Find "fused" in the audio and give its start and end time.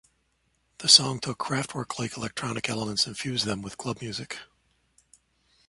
3.15-3.45